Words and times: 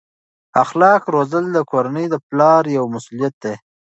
اخلاق 0.63 1.01
روزل 1.13 1.45
د 1.53 1.57
کورنۍ 1.71 2.05
د 2.09 2.15
پلار 2.27 2.63
یوه 2.75 2.87
مسؤلیت 2.95 3.35
ده. 3.43 3.53